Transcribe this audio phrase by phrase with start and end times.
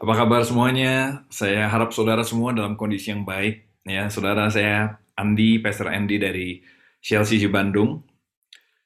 [0.00, 1.28] Apa kabar semuanya?
[1.28, 3.68] Saya harap saudara semua dalam kondisi yang baik.
[3.84, 6.64] Ya, saudara saya Andi, Pastor Andy dari
[7.04, 8.00] CLCC Bandung.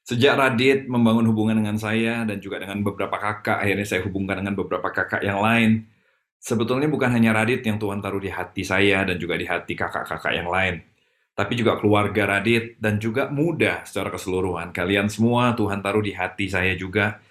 [0.03, 4.59] Sejak Radit membangun hubungan dengan saya dan juga dengan beberapa kakak, akhirnya saya hubungkan dengan
[4.59, 5.87] beberapa kakak yang lain.
[6.35, 10.35] Sebetulnya bukan hanya Radit yang Tuhan taruh di hati saya dan juga di hati kakak-kakak
[10.35, 10.83] yang lain.
[11.31, 14.75] Tapi juga keluarga Radit dan juga muda secara keseluruhan.
[14.75, 17.23] Kalian semua Tuhan taruh di hati saya juga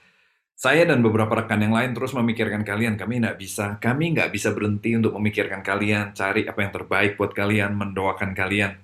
[0.54, 2.94] saya dan beberapa rekan yang lain terus memikirkan kalian.
[2.94, 7.34] Kami nggak bisa, kami nggak bisa berhenti untuk memikirkan kalian, cari apa yang terbaik buat
[7.34, 8.78] kalian, mendoakan kalian.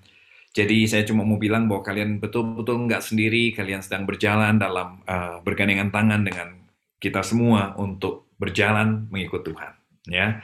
[0.50, 5.38] Jadi saya cuma mau bilang bahwa kalian betul-betul nggak sendiri, kalian sedang berjalan dalam uh,
[5.46, 6.58] bergandengan tangan dengan
[6.98, 9.72] kita semua untuk berjalan mengikut Tuhan.
[10.10, 10.42] Ya,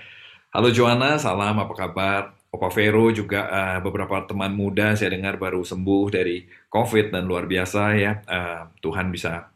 [0.55, 2.23] halo Joanna, salam apa kabar?
[2.55, 7.51] Opa Vero juga uh, beberapa teman muda saya dengar baru sembuh dari COVID dan luar
[7.51, 8.23] biasa ya.
[8.25, 9.51] Uh, Tuhan bisa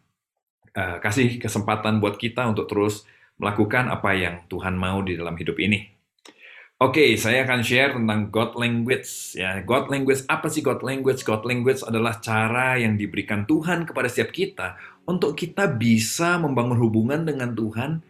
[0.75, 3.07] uh, kasih kesempatan buat kita untuk terus
[3.41, 6.01] melakukan apa yang Tuhan mau di dalam hidup ini.
[6.81, 9.37] Oke, okay, saya akan share tentang God language.
[9.37, 11.29] Ya, God language apa sih God language?
[11.29, 17.29] God language adalah cara yang diberikan Tuhan kepada setiap kita untuk kita bisa membangun hubungan
[17.29, 18.01] dengan Tuhan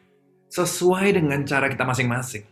[0.54, 2.46] sesuai dengan cara kita masing-masing.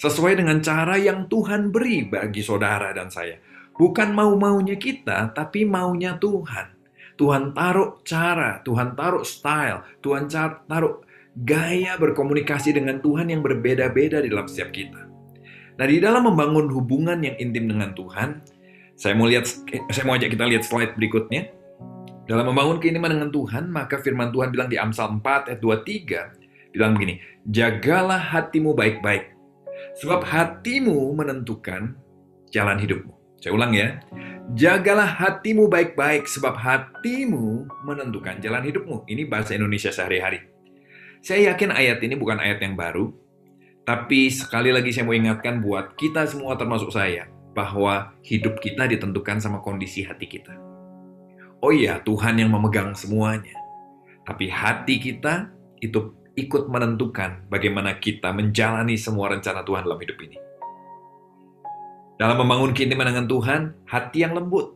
[0.00, 3.36] Sesuai dengan cara yang Tuhan beri bagi saudara dan saya.
[3.76, 6.77] Bukan mau-maunya kita, tapi maunya Tuhan.
[7.18, 10.30] Tuhan taruh cara, Tuhan taruh style, Tuhan
[10.70, 11.02] taruh
[11.34, 15.02] gaya berkomunikasi dengan Tuhan yang berbeda-beda di dalam setiap kita.
[15.78, 18.42] Nah, di dalam membangun hubungan yang intim dengan Tuhan,
[18.98, 19.46] saya mau lihat
[19.90, 21.54] saya mau ajak kita lihat slide berikutnya.
[22.30, 26.36] Dalam membangun keintiman dengan Tuhan, maka firman Tuhan bilang di Amsal 4 ayat 23
[26.76, 29.32] bilang begini, "Jagalah hatimu baik-baik,
[29.98, 31.96] sebab hatimu menentukan
[32.52, 34.02] jalan hidupmu." Saya ulang ya.
[34.58, 39.06] Jagalah hatimu baik-baik sebab hatimu menentukan jalan hidupmu.
[39.06, 40.42] Ini bahasa Indonesia sehari-hari.
[41.22, 43.10] Saya yakin ayat ini bukan ayat yang baru,
[43.82, 49.42] tapi sekali lagi saya mau ingatkan buat kita semua termasuk saya bahwa hidup kita ditentukan
[49.42, 50.54] sama kondisi hati kita.
[51.58, 53.54] Oh iya, Tuhan yang memegang semuanya.
[54.22, 55.50] Tapi hati kita
[55.82, 60.47] itu ikut menentukan bagaimana kita menjalani semua rencana Tuhan dalam hidup ini.
[62.18, 64.74] Dalam membangun keintiman dengan Tuhan, hati yang lembut,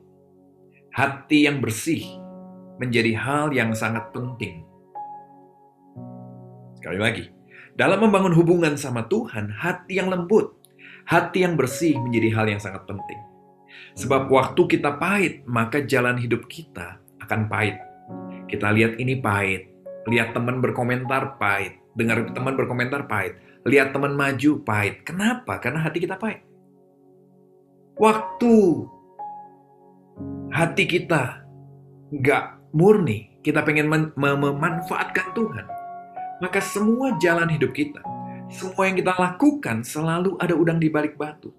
[0.95, 2.07] hati yang bersih
[2.79, 4.63] menjadi hal yang sangat penting.
[6.79, 7.25] Sekali lagi,
[7.75, 10.55] dalam membangun hubungan sama Tuhan, hati yang lembut,
[11.03, 13.19] hati yang bersih menjadi hal yang sangat penting.
[13.99, 17.75] Sebab waktu kita pahit, maka jalan hidup kita akan pahit.
[18.47, 19.67] Kita lihat ini pahit,
[20.07, 23.35] lihat teman berkomentar pahit, dengar teman berkomentar pahit,
[23.67, 25.03] lihat teman maju pahit.
[25.03, 25.59] Kenapa?
[25.59, 26.52] Karena hati kita pahit.
[27.93, 28.53] Waktu
[30.49, 31.45] hati kita
[32.09, 35.67] nggak murni, kita pengen memanfaatkan Tuhan,
[36.41, 38.01] maka semua jalan hidup kita,
[38.49, 41.53] semua yang kita lakukan selalu ada udang di balik batu.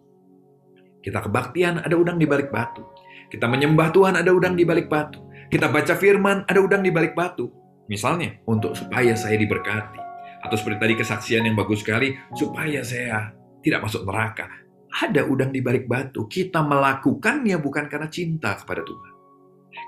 [1.06, 2.82] Kita kebaktian ada udang di balik batu.
[3.30, 5.22] Kita menyembah Tuhan ada udang di balik batu.
[5.54, 7.52] Kita baca firman ada udang di balik batu.
[7.86, 10.02] Misalnya, untuk supaya saya diberkati.
[10.42, 14.63] Atau seperti tadi kesaksian yang bagus sekali, supaya saya tidak masuk neraka
[14.94, 16.30] ada udang di balik batu.
[16.30, 19.12] Kita melakukannya bukan karena cinta kepada Tuhan.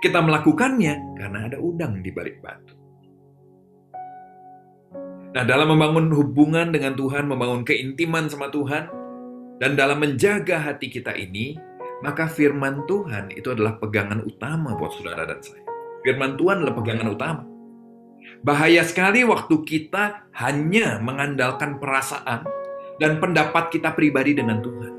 [0.02, 2.74] Kita melakukannya karena ada udang di balik batu.
[5.36, 8.88] Nah, dalam membangun hubungan dengan Tuhan, membangun keintiman sama Tuhan,
[9.60, 11.60] dan dalam menjaga hati kita ini,
[12.00, 15.64] maka firman Tuhan itu adalah pegangan utama buat saudara dan saya.
[16.08, 17.44] Firman Tuhan adalah pegangan utama.
[18.48, 22.48] Bahaya sekali waktu kita hanya mengandalkan perasaan
[23.00, 24.94] dan pendapat kita pribadi dengan Tuhan.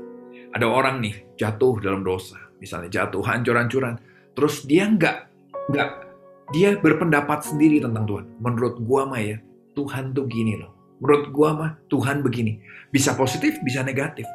[0.53, 3.99] Ada orang nih jatuh dalam dosa, misalnya jatuh hancur-hancuran,
[4.33, 5.17] terus dia nggak
[5.69, 5.89] nggak
[6.55, 8.25] dia berpendapat sendiri tentang Tuhan.
[8.39, 9.37] Menurut gua mah ya,
[9.75, 10.71] Tuhan tuh gini loh.
[11.03, 12.63] Menurut gua mah Tuhan begini.
[12.89, 14.25] Bisa positif, bisa negatif.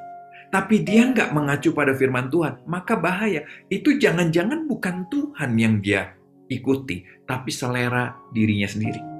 [0.52, 3.48] Tapi dia nggak mengacu pada firman Tuhan, maka bahaya.
[3.72, 6.12] Itu jangan-jangan bukan Tuhan yang dia
[6.52, 9.11] ikuti, tapi selera dirinya sendiri.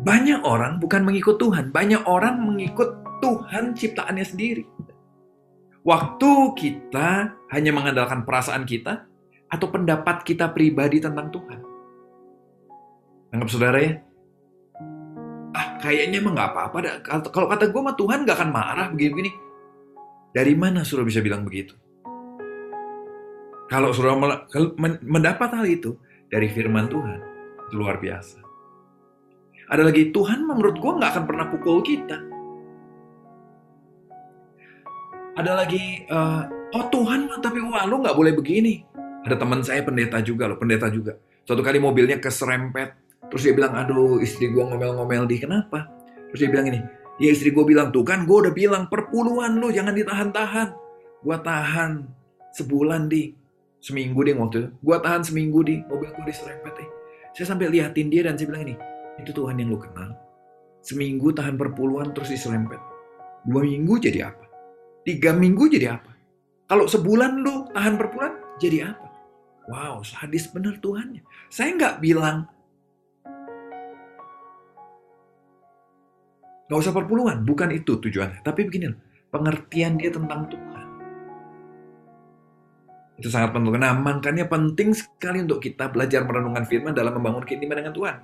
[0.00, 4.64] Banyak orang bukan mengikut Tuhan, banyak orang mengikut Tuhan ciptaannya sendiri.
[5.84, 9.04] Waktu kita hanya mengandalkan perasaan kita
[9.48, 11.60] atau pendapat kita pribadi tentang Tuhan.
[13.32, 13.92] Anggap saudara ya?
[15.52, 16.78] Ah, kayaknya emang nggak apa-apa.
[17.28, 19.30] Kalau kata gue mah Tuhan gak akan marah begini-begini.
[20.30, 21.74] Dari mana sudah bisa bilang begitu?
[23.68, 24.16] Kalau sudah
[25.04, 25.94] mendapat hal itu
[26.30, 27.20] dari firman Tuhan,
[27.66, 28.49] itu luar biasa.
[29.70, 32.18] Ada lagi, Tuhan menurut gue nggak akan pernah pukul kita
[35.30, 36.44] ada lagi uh,
[36.76, 38.84] oh Tuhan tapi wah lu nggak boleh begini
[39.24, 41.16] ada teman saya pendeta juga loh pendeta juga
[41.48, 42.92] suatu kali mobilnya keserempet
[43.32, 45.88] terus dia bilang aduh istri gua ngomel-ngomel di kenapa
[46.28, 46.84] terus dia bilang ini
[47.20, 50.72] Ya istri gue bilang, tuh kan gue udah bilang perpuluhan lu jangan ditahan-tahan.
[51.20, 52.08] Gue tahan
[52.56, 53.36] sebulan di
[53.76, 54.68] seminggu deh waktu itu.
[54.80, 56.88] Gue tahan seminggu di mobil gue diserempet deh.
[57.36, 58.74] Saya sampai liatin dia dan saya bilang ini,
[59.20, 60.16] itu Tuhan yang lu kenal.
[60.80, 62.80] Seminggu tahan perpuluhan terus diserempet.
[63.44, 64.44] Dua minggu jadi apa?
[65.04, 66.12] Tiga minggu jadi apa?
[66.68, 69.06] Kalau sebulan lu tahan perpuluhan jadi apa?
[69.70, 71.22] Wow, sadis bener Tuhannya.
[71.52, 72.48] Saya nggak bilang
[76.70, 78.46] Gak usah perpuluhan, bukan itu tujuannya.
[78.46, 78.94] Tapi begini,
[79.34, 80.86] pengertian dia tentang Tuhan.
[83.18, 83.74] Itu sangat penting.
[83.74, 88.16] Nah, makanya penting sekali untuk kita belajar merenungkan firman dalam membangun keintiman dengan Tuhan.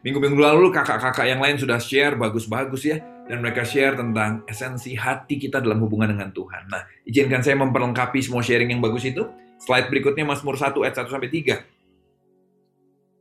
[0.00, 2.98] Minggu-minggu lalu kakak-kakak yang lain sudah share bagus-bagus ya.
[3.30, 6.66] Dan mereka share tentang esensi hati kita dalam hubungan dengan Tuhan.
[6.66, 9.22] Nah, izinkan saya memperlengkapi semua sharing yang bagus itu.
[9.60, 11.62] Slide berikutnya Mazmur 1 ayat 1 sampai 3.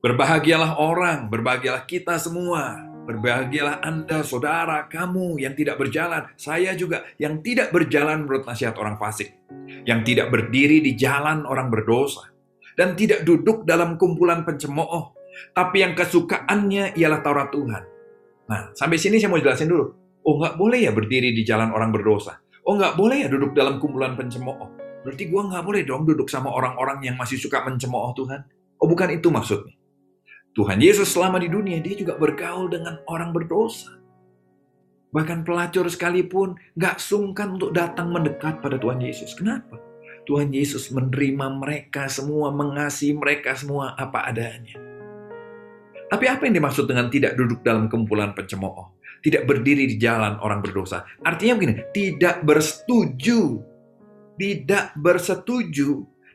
[0.02, 7.42] Berbahagialah orang, berbahagialah kita semua Berbahagialah Anda, saudara, kamu yang tidak berjalan, saya juga yang
[7.42, 9.34] tidak berjalan menurut nasihat orang fasik,
[9.82, 12.30] yang tidak berdiri di jalan orang berdosa,
[12.78, 15.18] dan tidak duduk dalam kumpulan pencemooh,
[15.54, 17.84] tapi yang kesukaannya ialah Taurat Tuhan.
[18.50, 19.86] Nah, sampai sini saya mau jelasin dulu.
[20.26, 22.42] Oh, nggak boleh ya berdiri di jalan orang berdosa.
[22.66, 24.70] Oh, nggak boleh ya duduk dalam kumpulan pencemooh.
[25.06, 28.42] Berarti gue nggak boleh dong duduk sama orang-orang yang masih suka mencemooh Tuhan.
[28.82, 29.76] Oh, bukan itu maksudnya.
[30.58, 33.96] Tuhan Yesus selama di dunia, dia juga bergaul dengan orang berdosa.
[35.10, 39.34] Bahkan pelacur sekalipun gak sungkan untuk datang mendekat pada Tuhan Yesus.
[39.34, 39.78] Kenapa?
[40.30, 44.89] Tuhan Yesus menerima mereka semua, mengasihi mereka semua apa adanya.
[46.10, 48.98] Tapi apa yang dimaksud dengan tidak duduk dalam kumpulan pencemooh?
[49.22, 51.06] Tidak berdiri di jalan orang berdosa.
[51.22, 53.62] Artinya begini, tidak bersetuju.
[54.40, 55.90] Tidak bersetuju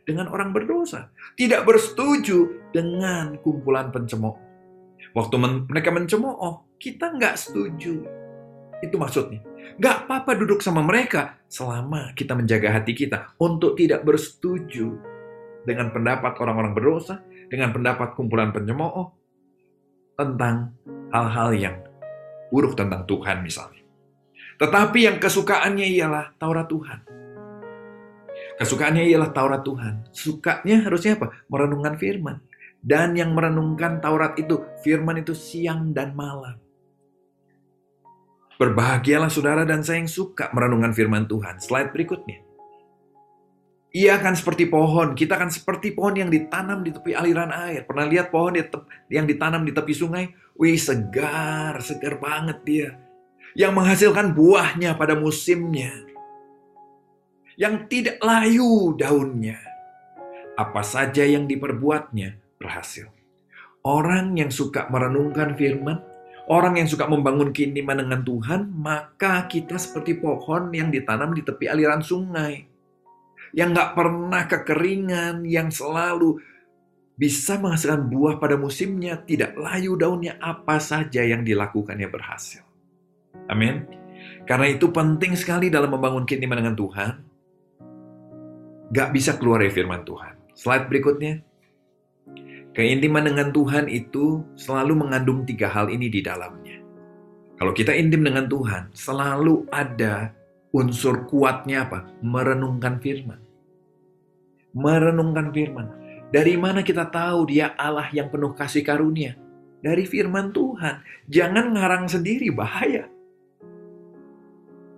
[0.07, 1.11] dengan orang berdosa.
[1.35, 4.37] Tidak bersetuju dengan kumpulan pencemooh.
[5.17, 8.05] Waktu men mereka mencemooh, kita nggak setuju.
[8.85, 9.43] Itu maksudnya.
[9.81, 14.93] Nggak apa-apa duduk sama mereka selama kita menjaga hati kita untuk tidak bersetuju
[15.65, 19.24] dengan pendapat orang-orang berdosa, dengan pendapat kumpulan pencemooh
[20.15, 20.75] tentang
[21.11, 21.77] hal-hal yang
[22.51, 23.83] buruk tentang Tuhan misalnya.
[24.55, 26.99] Tetapi yang kesukaannya ialah Taurat Tuhan.
[28.55, 30.07] Kesukaannya ialah Taurat Tuhan.
[30.15, 31.35] Sukanya harusnya apa?
[31.51, 32.39] Merenungkan firman.
[32.79, 36.61] Dan yang merenungkan Taurat itu, firman itu siang dan malam.
[38.55, 41.59] Berbahagialah saudara dan saya yang suka merenungkan firman Tuhan.
[41.59, 42.44] Slide berikutnya.
[43.95, 47.87] Ia akan seperti pohon, kita akan seperti pohon yang ditanam di tepi aliran air.
[47.87, 48.59] Pernah lihat pohon
[49.07, 50.35] yang ditanam di tepi sungai?
[50.59, 52.89] Wih, segar, segar banget dia.
[53.55, 55.95] Yang menghasilkan buahnya pada musimnya
[57.55, 59.59] yang tidak layu daunnya.
[60.55, 63.11] Apa saja yang diperbuatnya berhasil.
[63.83, 66.03] Orang yang suka merenungkan firman,
[66.47, 71.67] orang yang suka membangun keintiman dengan Tuhan, maka kita seperti pohon yang ditanam di tepi
[71.71, 72.74] aliran sungai.
[73.55, 76.43] Yang gak pernah kekeringan, yang selalu
[77.15, 82.67] bisa menghasilkan buah pada musimnya, tidak layu daunnya, apa saja yang dilakukannya berhasil.
[83.47, 83.87] Amin.
[84.45, 87.13] Karena itu penting sekali dalam membangun keintiman dengan Tuhan,
[88.91, 90.35] gak bisa keluar dari firman Tuhan.
[90.59, 91.35] Slide berikutnya.
[92.75, 96.83] Keintiman dengan Tuhan itu selalu mengandung tiga hal ini di dalamnya.
[97.55, 100.35] Kalau kita intim dengan Tuhan, selalu ada
[100.75, 102.11] unsur kuatnya apa?
[102.19, 103.44] Merenungkan firman.
[104.75, 105.87] Merenungkan firman.
[106.35, 109.39] Dari mana kita tahu dia Allah yang penuh kasih karunia?
[109.81, 111.01] Dari firman Tuhan.
[111.31, 113.07] Jangan ngarang sendiri, bahaya.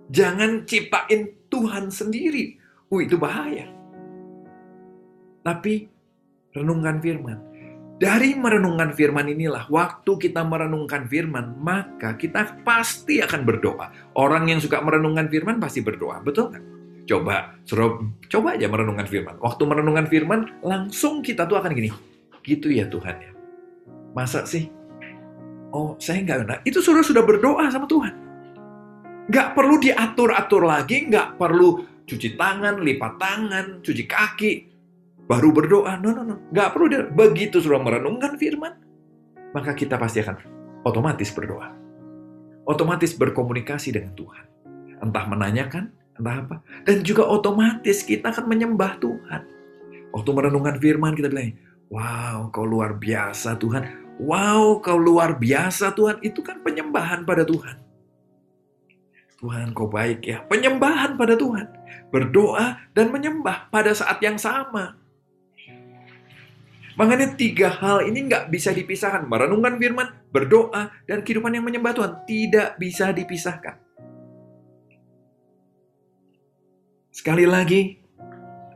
[0.09, 2.57] Jangan ciptain Tuhan sendiri.
[2.87, 3.77] Uh, itu bahaya
[5.47, 5.87] tapi
[6.51, 7.39] renungkan firman.
[7.97, 13.89] Dari merenungkan firman inilah, waktu kita merenungkan firman, maka kita pasti akan berdoa.
[14.13, 16.76] Orang yang suka merenungkan firman pasti berdoa, betul nggak?
[17.07, 19.39] Coba, suruh, coba aja merenungkan firman.
[19.39, 21.89] Waktu merenungkan firman, langsung kita tuh akan gini,
[22.43, 23.31] gitu ya Tuhan ya.
[24.11, 24.67] Masa sih?
[25.71, 28.13] Oh, saya nggak nah, Itu suruh sudah berdoa sama Tuhan.
[29.31, 34.53] Nggak perlu diatur-atur lagi, nggak perlu cuci tangan, lipat tangan, cuci kaki
[35.27, 35.99] baru berdoa.
[35.99, 36.35] No, no, no.
[36.55, 36.87] Gak perlu.
[36.87, 37.03] Dia.
[37.11, 38.73] Begitu sudah merenungkan firman,
[39.51, 40.39] maka kita pasti akan
[40.87, 41.75] otomatis berdoa.
[42.67, 44.45] Otomatis berkomunikasi dengan Tuhan.
[45.03, 46.55] Entah menanyakan, entah apa.
[46.83, 49.41] Dan juga otomatis kita akan menyembah Tuhan.
[50.11, 51.53] Waktu merenungkan firman kita bilang,
[51.93, 53.83] wow kau luar biasa Tuhan.
[54.17, 56.19] Wow kau luar biasa Tuhan.
[56.25, 57.77] Itu kan penyembahan pada Tuhan.
[59.37, 60.41] Tuhan kau baik ya.
[60.49, 61.69] Penyembahan pada Tuhan.
[62.09, 64.97] Berdoa dan menyembah pada saat yang sama.
[66.97, 69.29] Makanya tiga hal ini nggak bisa dipisahkan.
[69.29, 72.13] Merenungkan firman, berdoa, dan kehidupan yang menyembah Tuhan.
[72.25, 73.86] Tidak bisa dipisahkan.
[77.17, 77.97] Sekali lagi,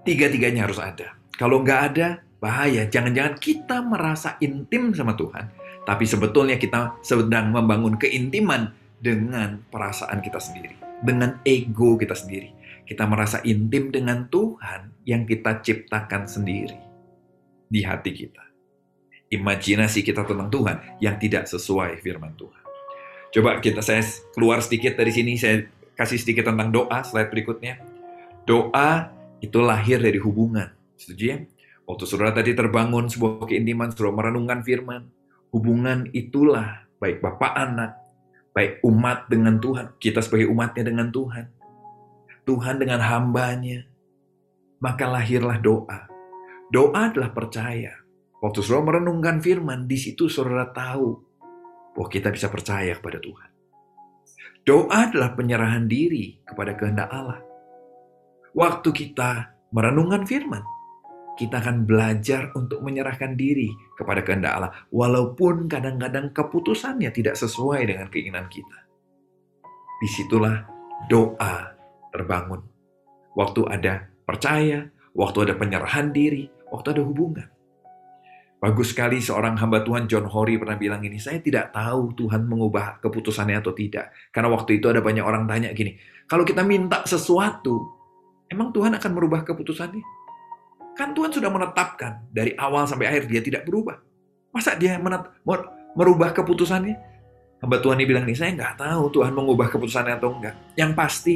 [0.02, 1.14] tiga-tiganya harus ada.
[1.38, 2.90] Kalau nggak ada, bahaya.
[2.90, 5.54] Jangan-jangan kita merasa intim sama Tuhan,
[5.86, 10.74] tapi sebetulnya kita sedang membangun keintiman dengan perasaan kita sendiri,
[11.06, 12.50] dengan ego kita sendiri.
[12.90, 16.82] Kita merasa intim dengan Tuhan yang kita ciptakan sendiri
[17.70, 18.42] di hati kita.
[19.30, 22.64] Imajinasi kita tentang Tuhan yang tidak sesuai firman Tuhan.
[23.38, 24.02] Coba kita saya
[24.34, 25.62] keluar sedikit dari sini, saya
[25.94, 27.91] kasih sedikit tentang doa, slide berikutnya.
[28.46, 30.70] Doa itu lahir dari hubungan.
[30.98, 31.38] Setuju ya?
[31.86, 35.10] Waktu saudara tadi terbangun sebuah keintiman, saudara merenungkan firman.
[35.52, 37.92] Hubungan itulah baik Bapak anak,
[38.56, 41.46] baik umat dengan Tuhan, kita sebagai umatnya dengan Tuhan.
[42.48, 43.86] Tuhan dengan hambanya.
[44.82, 46.10] Maka lahirlah doa.
[46.74, 47.94] Doa adalah percaya.
[48.42, 51.22] Waktu saudara merenungkan firman, di situ saudara tahu
[51.94, 53.50] bahwa kita bisa percaya kepada Tuhan.
[54.66, 57.51] Doa adalah penyerahan diri kepada kehendak Allah
[58.52, 60.64] waktu kita merenungkan firman,
[61.40, 68.08] kita akan belajar untuk menyerahkan diri kepada kehendak Allah, walaupun kadang-kadang keputusannya tidak sesuai dengan
[68.12, 68.80] keinginan kita.
[70.02, 70.66] Di situlah
[71.08, 71.78] doa
[72.12, 72.62] terbangun.
[73.34, 77.48] Waktu ada percaya, waktu ada penyerahan diri, waktu ada hubungan.
[78.62, 83.02] Bagus sekali seorang hamba Tuhan John Horry pernah bilang ini, saya tidak tahu Tuhan mengubah
[83.02, 84.14] keputusannya atau tidak.
[84.30, 85.98] Karena waktu itu ada banyak orang tanya gini,
[86.30, 88.01] kalau kita minta sesuatu,
[88.52, 90.04] Emang Tuhan akan merubah keputusannya?
[91.00, 93.96] Kan Tuhan sudah menetapkan dari awal sampai akhir dia tidak berubah.
[94.52, 95.00] Masa dia
[95.96, 97.00] merubah keputusannya?
[97.64, 100.56] Hamba Tuhan ini bilang nih, saya nggak tahu Tuhan mengubah keputusannya atau enggak.
[100.76, 101.36] Yang pasti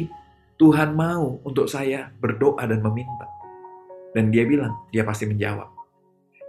[0.59, 3.31] Tuhan mau untuk saya berdoa dan meminta.
[4.11, 5.71] Dan dia bilang, dia pasti menjawab.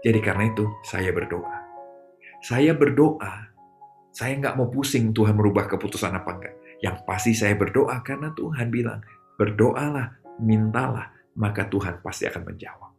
[0.02, 1.62] Jadi karena itu saya berdoa.
[2.42, 3.54] Saya berdoa,
[4.10, 6.54] saya nggak mau pusing Tuhan merubah keputusan apa enggak.
[6.82, 9.04] Yang pasti saya berdoa karena Tuhan bilang,
[9.38, 12.92] berdoalah mintalah, maka Tuhan pasti akan menjawab.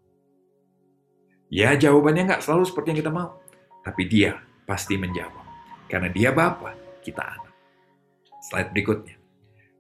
[1.47, 3.39] Ya, jawabannya nggak selalu seperti yang kita mau,
[3.81, 5.45] tapi dia pasti menjawab.
[5.87, 7.53] Karena dia Bapa, kita anak.
[8.43, 9.15] Slide berikutnya.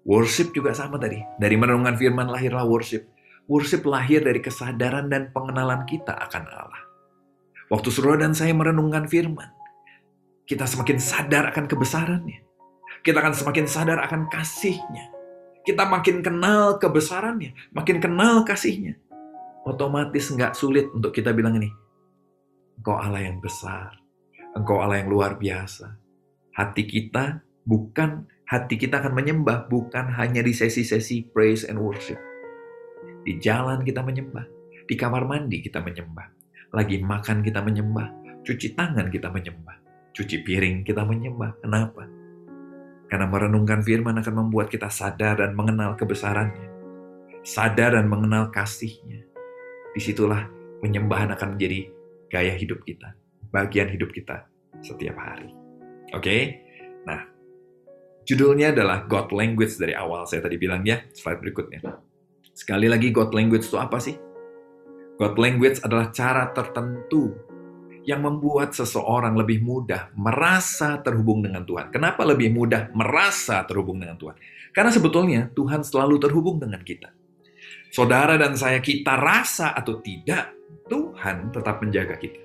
[0.07, 1.19] Worship juga sama tadi.
[1.35, 3.11] Dari merenungkan firman lahirlah worship.
[3.51, 6.83] Worship lahir dari kesadaran dan pengenalan kita akan Allah.
[7.67, 9.51] Waktu saudara dan saya merenungkan firman,
[10.47, 12.39] kita semakin sadar akan kebesarannya.
[13.03, 15.16] Kita akan semakin sadar akan kasihnya
[15.67, 18.95] kita makin kenal kebesarannya, makin kenal kasihnya.
[19.67, 21.67] Otomatis nggak sulit untuk kita bilang ini,
[22.79, 23.99] Engkau Allah yang besar,
[24.55, 25.91] Engkau Allah yang luar biasa.
[26.55, 32.17] Hati kita bukan, hati kita akan menyembah bukan hanya di sesi-sesi praise and worship.
[33.27, 34.47] Di jalan kita menyembah,
[34.87, 36.31] di kamar mandi kita menyembah,
[36.71, 39.75] lagi makan kita menyembah, cuci tangan kita menyembah,
[40.15, 41.59] cuci piring kita menyembah.
[41.59, 42.16] Kenapa?
[43.07, 46.67] Karena merenungkan firman akan membuat kita sadar dan mengenal kebesarannya.
[47.43, 49.23] Sadar dan mengenal kasihnya.
[49.95, 50.43] Di situlah
[50.83, 51.87] penyembahan akan menjadi
[52.27, 53.15] gaya hidup kita.
[53.47, 54.43] Bagian hidup kita
[54.83, 55.55] setiap hari.
[56.11, 56.23] Oke?
[56.23, 56.41] Okay?
[57.07, 57.23] Nah,
[58.27, 60.99] judulnya adalah God Language dari awal saya tadi bilang ya.
[61.15, 61.79] Slide berikutnya.
[62.51, 64.19] Sekali lagi God Language itu apa sih?
[65.15, 67.46] God Language adalah cara tertentu
[68.07, 71.91] yang membuat seseorang lebih mudah merasa terhubung dengan Tuhan.
[71.91, 74.39] Kenapa lebih mudah merasa terhubung dengan Tuhan?
[74.71, 77.11] Karena sebetulnya Tuhan selalu terhubung dengan kita.
[77.91, 80.55] Saudara dan saya, kita rasa atau tidak,
[80.87, 82.39] Tuhan tetap menjaga kita.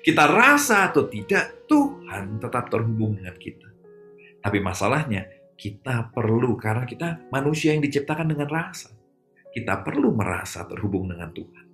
[0.00, 3.68] Kita rasa atau tidak, Tuhan tetap terhubung dengan kita.
[4.40, 5.28] Tapi masalahnya,
[5.60, 8.96] kita perlu, karena kita manusia yang diciptakan dengan rasa.
[9.52, 11.69] Kita perlu merasa terhubung dengan Tuhan.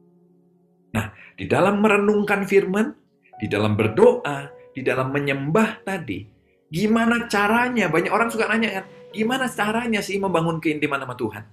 [0.94, 2.94] Nah, di dalam merenungkan firman,
[3.40, 6.22] di dalam berdoa, di dalam menyembah tadi,
[6.70, 7.90] gimana caranya?
[7.90, 11.44] Banyak orang suka nanya kan, gimana caranya sih membangun keintiman sama Tuhan?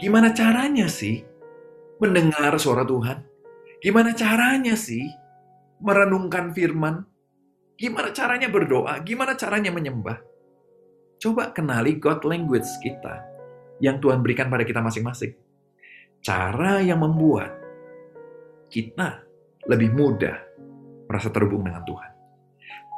[0.00, 1.20] Gimana caranya sih
[2.00, 3.20] mendengar suara Tuhan?
[3.84, 5.04] Gimana caranya sih
[5.82, 7.04] merenungkan firman?
[7.76, 8.96] Gimana caranya berdoa?
[9.04, 10.20] Gimana caranya menyembah?
[11.20, 13.24] Coba kenali God language kita
[13.80, 15.36] yang Tuhan berikan pada kita masing-masing.
[16.20, 17.59] Cara yang membuat
[18.70, 19.26] kita
[19.66, 20.38] lebih mudah
[21.10, 22.10] merasa terhubung dengan Tuhan.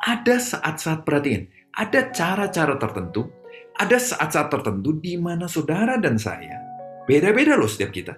[0.02, 3.32] Ada saat-saat perhatian, ada cara-cara tertentu,
[3.80, 6.60] ada saat-saat tertentu di mana saudara dan saya,
[7.08, 8.14] beda-beda loh setiap kita,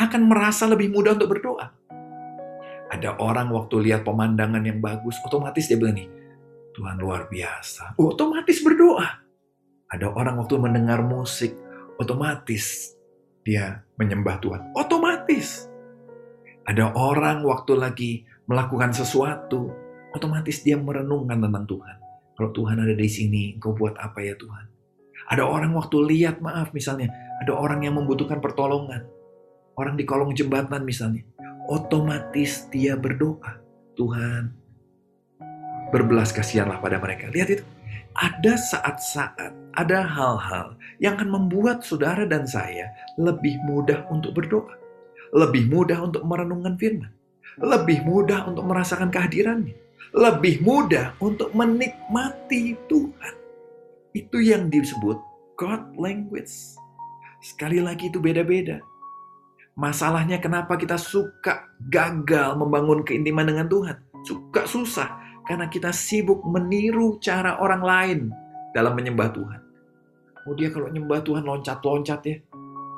[0.00, 1.68] akan merasa lebih mudah untuk berdoa.
[2.88, 6.08] Ada orang waktu lihat pemandangan yang bagus, otomatis dia bilang nih,
[6.74, 7.98] Tuhan luar biasa.
[7.98, 9.22] Otomatis berdoa.
[9.90, 11.54] Ada orang waktu mendengar musik,
[11.98, 12.94] otomatis
[13.42, 14.62] dia menyembah Tuhan.
[14.74, 15.73] Otomatis.
[16.64, 18.12] Ada orang waktu lagi
[18.48, 19.68] melakukan sesuatu,
[20.16, 21.96] otomatis dia merenungkan tentang Tuhan.
[22.34, 24.64] Kalau Tuhan ada di sini, engkau buat apa ya Tuhan?
[25.28, 29.04] Ada orang waktu lihat, maaf misalnya, ada orang yang membutuhkan pertolongan.
[29.76, 31.24] Orang di kolong jembatan misalnya.
[31.68, 33.60] Otomatis dia berdoa.
[33.94, 34.50] Tuhan,
[35.94, 37.30] berbelas kasihanlah pada mereka.
[37.30, 37.64] Lihat itu.
[38.14, 44.83] Ada saat-saat, ada hal-hal yang akan membuat saudara dan saya lebih mudah untuk berdoa.
[45.34, 47.10] Lebih mudah untuk merenungkan firman.
[47.58, 49.74] Lebih mudah untuk merasakan kehadirannya.
[50.14, 53.34] Lebih mudah untuk menikmati Tuhan.
[54.14, 55.18] Itu yang disebut
[55.58, 56.78] God language.
[57.42, 58.78] Sekali lagi itu beda-beda.
[59.74, 63.98] Masalahnya kenapa kita suka gagal membangun keintiman dengan Tuhan.
[64.22, 65.18] Suka susah.
[65.44, 68.20] Karena kita sibuk meniru cara orang lain
[68.70, 69.60] dalam menyembah Tuhan.
[70.46, 72.36] Oh dia kalau nyembah Tuhan loncat-loncat ya.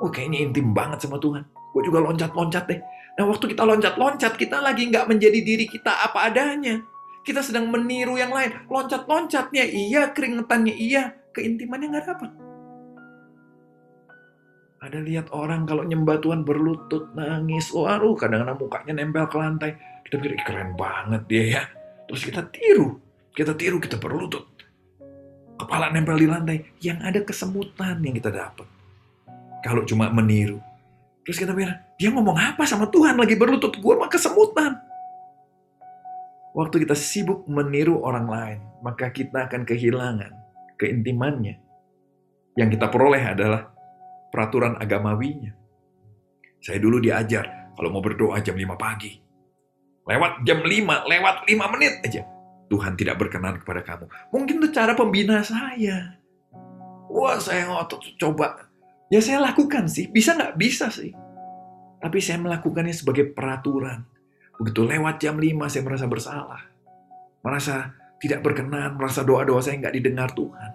[0.05, 1.56] Oh kayaknya intim banget sama Tuhan.
[1.77, 2.81] Gue juga loncat-loncat deh.
[3.21, 6.81] Nah waktu kita loncat-loncat, kita lagi nggak menjadi diri kita apa adanya.
[7.21, 8.65] Kita sedang meniru yang lain.
[8.65, 12.31] Loncat-loncatnya iya, keringetannya iya, keintimannya nggak dapat.
[14.81, 17.69] Ada lihat orang kalau nyembah Tuhan berlutut, nangis.
[17.77, 19.71] Waduh, kadang-kadang mukanya nempel ke lantai.
[20.01, 21.63] Kita pikir, keren banget dia ya.
[22.09, 22.97] Terus kita tiru.
[23.37, 24.49] Kita tiru, kita berlutut.
[25.61, 26.57] Kepala nempel di lantai.
[26.81, 28.65] Yang ada kesemutan yang kita dapat.
[29.61, 30.63] Kalau cuma meniru.
[31.27, 33.75] Terus kita bilang, dia ngomong apa sama Tuhan lagi berlutut?
[33.83, 34.79] Gue mah kesemutan.
[36.55, 40.33] Waktu kita sibuk meniru orang lain, maka kita akan kehilangan
[40.79, 41.59] keintimannya.
[42.57, 43.69] Yang kita peroleh adalah
[44.33, 45.53] peraturan agamawinya.
[46.63, 49.27] Saya dulu diajar, kalau mau berdoa jam 5 pagi,
[50.07, 52.23] Lewat jam 5, lewat 5 menit aja.
[52.71, 54.07] Tuhan tidak berkenan kepada kamu.
[54.31, 56.19] Mungkin itu cara pembina saya.
[57.11, 58.66] Wah, saya ngotot coba.
[59.07, 60.11] Ya saya lakukan sih.
[60.11, 60.59] Bisa nggak?
[60.59, 61.15] Bisa sih.
[62.03, 64.05] Tapi saya melakukannya sebagai peraturan.
[64.57, 66.63] Begitu lewat jam 5, saya merasa bersalah.
[67.45, 67.75] Merasa
[68.19, 70.73] tidak berkenan, merasa doa-doa saya nggak didengar Tuhan.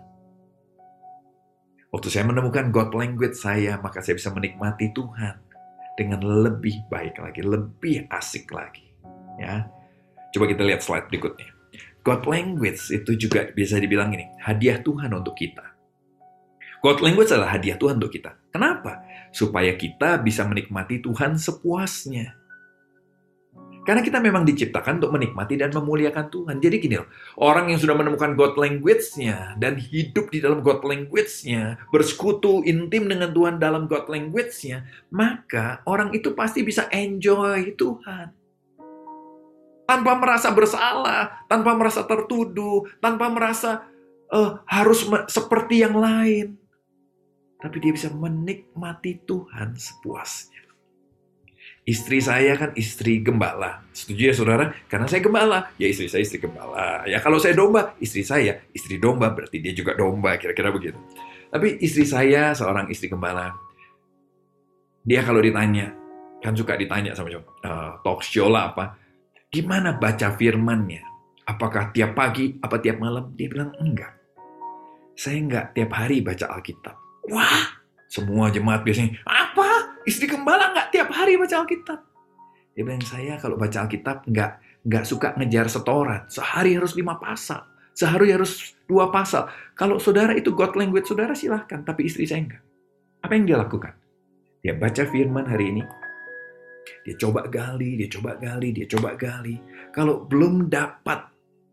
[1.92, 5.36] Waktu saya menemukan God language saya, maka saya bisa menikmati Tuhan
[6.00, 8.88] dengan lebih baik lagi, lebih asik lagi.
[9.36, 9.67] Ya.
[10.32, 11.52] Coba kita lihat slide berikutnya.
[12.02, 15.70] God language itu juga bisa dibilang ini, hadiah Tuhan untuk kita.
[16.82, 18.34] God language adalah hadiah Tuhan untuk kita.
[18.50, 19.06] Kenapa?
[19.30, 22.34] Supaya kita bisa menikmati Tuhan sepuasnya.
[23.82, 26.62] Karena kita memang diciptakan untuk menikmati dan memuliakan Tuhan.
[26.62, 27.10] Jadi gini loh,
[27.41, 33.34] orang yang sudah menemukan God language-nya dan hidup di dalam God language-nya, bersekutu intim dengan
[33.34, 38.38] Tuhan dalam God language-nya, maka orang itu pasti bisa enjoy Tuhan
[39.89, 43.89] tanpa merasa bersalah, tanpa merasa tertuduh, tanpa merasa
[44.30, 46.61] uh, harus seperti yang lain.
[47.62, 50.60] Tapi dia bisa menikmati Tuhan sepuasnya.
[51.82, 53.86] Istri saya kan istri gembala.
[53.93, 54.74] Setuju ya saudara?
[54.86, 57.06] Karena saya gembala, ya istri saya istri gembala.
[57.06, 60.97] Ya kalau saya domba, istri saya istri domba, berarti dia juga domba, kira-kira begitu.
[61.50, 63.54] Tapi istri saya seorang istri gembala.
[65.02, 65.93] Dia kalau ditanya,
[66.41, 67.41] kan suka ditanya sama uh,
[68.06, 69.02] talk show lah apa,
[69.52, 71.04] Gimana baca firmannya?
[71.43, 73.36] Apakah tiap pagi, apa tiap malam?
[73.36, 74.15] Dia bilang, enggak.
[75.12, 76.95] Saya enggak tiap hari baca Alkitab.
[77.32, 77.80] Wah,
[78.12, 79.96] semua jemaat biasanya, apa?
[80.04, 82.00] Istri gembala enggak tiap hari baca Alkitab?
[82.76, 86.28] Dia bilang, saya kalau baca Alkitab enggak, enggak suka ngejar setoran.
[86.28, 87.63] Sehari harus lima pasal.
[87.96, 89.48] Sehari harus dua pasal.
[89.80, 92.63] Kalau saudara itu God language saudara silahkan, tapi istri saya enggak.
[93.24, 93.96] Apa yang dia lakukan?
[94.62, 95.84] Dia baca firman hari ini,
[97.02, 99.58] dia coba gali, dia coba gali, dia coba gali.
[99.89, 101.32] Kalau belum dapat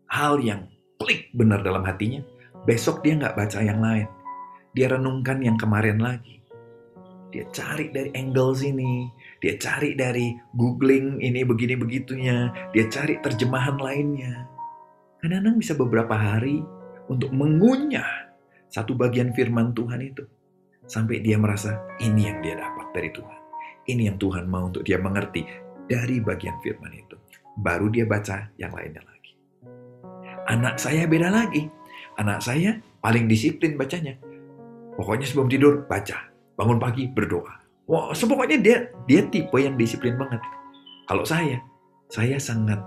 [0.09, 0.65] hal yang
[0.97, 2.23] klik benar dalam hatinya,
[2.65, 4.07] besok dia nggak baca yang lain.
[4.73, 6.39] Dia renungkan yang kemarin lagi.
[7.29, 9.05] Dia cari dari angle sini,
[9.37, 14.49] dia cari dari googling ini begini begitunya, dia cari terjemahan lainnya.
[15.21, 16.65] Kadang-kadang bisa beberapa hari
[17.05, 18.33] untuk mengunyah
[18.69, 20.25] satu bagian firman Tuhan itu.
[20.89, 23.39] Sampai dia merasa ini yang dia dapat dari Tuhan.
[23.85, 25.45] Ini yang Tuhan mau untuk dia mengerti
[25.85, 27.17] dari bagian firman itu.
[27.57, 29.33] Baru dia baca yang lainnya lagi.
[30.49, 31.69] Anak saya beda lagi.
[32.17, 34.17] Anak saya paling disiplin bacanya.
[34.99, 36.27] Pokoknya sebelum tidur baca.
[36.59, 37.55] Bangun pagi berdoa.
[37.87, 40.43] Wah, so pokoknya dia dia tipe yang disiplin banget.
[41.07, 41.63] Kalau saya,
[42.11, 42.83] saya sangat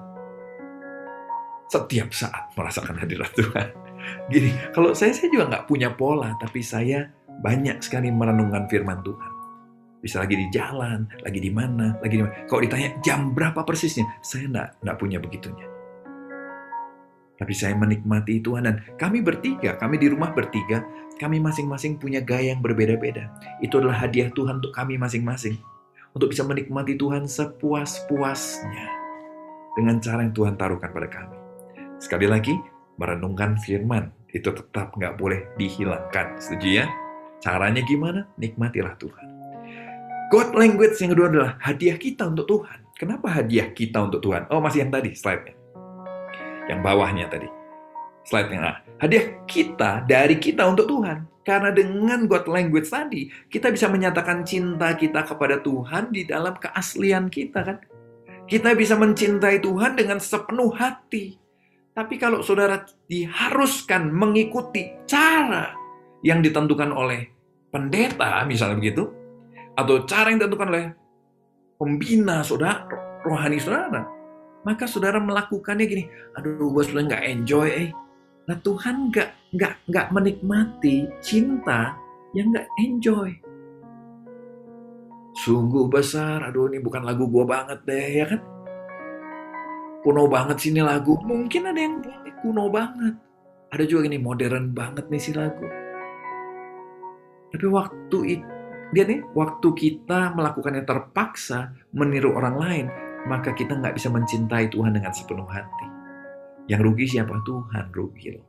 [1.72, 3.68] setiap saat merasakan hadirat Tuhan.
[4.32, 7.08] Gini, kalau saya saya juga nggak punya pola, tapi saya
[7.40, 9.32] banyak sekali merenungkan firman Tuhan.
[10.04, 12.44] Bisa lagi di jalan, lagi di mana, lagi di mana.
[12.44, 15.66] Kalau ditanya jam berapa persisnya, saya enggak, enggak punya begitunya.
[17.42, 20.86] Tapi saya menikmati Tuhan dan kami bertiga, kami di rumah bertiga,
[21.18, 23.34] kami masing-masing punya gaya yang berbeda-beda.
[23.58, 25.58] Itu adalah hadiah Tuhan untuk kami masing-masing.
[26.12, 28.86] untuk bisa menikmati Tuhan sepuas-puasnya
[29.72, 31.36] dengan cara yang Tuhan taruhkan pada kami.
[31.96, 32.52] Sekali lagi,
[33.00, 36.36] merenungkan firman itu tetap nggak boleh dihilangkan.
[36.36, 36.86] Setuju ya?
[37.40, 38.28] Caranya gimana?
[38.36, 39.26] Nikmatilah Tuhan.
[40.28, 42.78] God language yang kedua adalah hadiah kita untuk Tuhan.
[42.92, 44.52] Kenapa hadiah kita untuk Tuhan?
[44.52, 45.61] Oh, masih yang tadi, slide-nya.
[46.70, 47.48] Yang bawahnya tadi.
[48.22, 48.58] Slide-nya.
[48.62, 51.26] Nah, hadiah kita dari kita untuk Tuhan.
[51.42, 57.26] Karena dengan God language tadi, kita bisa menyatakan cinta kita kepada Tuhan di dalam keaslian
[57.26, 57.78] kita kan.
[58.46, 61.34] Kita bisa mencintai Tuhan dengan sepenuh hati.
[61.92, 65.74] Tapi kalau saudara diharuskan mengikuti cara
[66.22, 67.26] yang ditentukan oleh
[67.74, 69.10] pendeta, misalnya begitu,
[69.74, 70.84] atau cara yang ditentukan oleh
[71.74, 72.86] pembina saudara,
[73.26, 74.06] rohani saudara,
[74.62, 76.04] maka saudara melakukannya gini,
[76.38, 77.90] aduh gue sudah nggak enjoy, eh.
[78.46, 81.94] Nah Tuhan nggak nggak nggak menikmati cinta
[82.34, 83.30] yang nggak enjoy.
[85.32, 88.40] Sungguh besar, aduh ini bukan lagu gue banget deh, ya kan?
[90.02, 91.16] kuno banget sini lagu.
[91.22, 92.02] Mungkin ada yang
[92.42, 93.14] kuno banget.
[93.72, 95.64] Ada juga ini modern banget nih si lagu.
[97.54, 98.46] Tapi waktu itu,
[98.92, 102.86] dia nih, waktu kita melakukannya terpaksa meniru orang lain,
[103.26, 105.88] maka kita nggak bisa mencintai Tuhan dengan sepenuh hati.
[106.66, 107.38] Yang rugi siapa?
[107.42, 108.46] Tuhan rugi loh.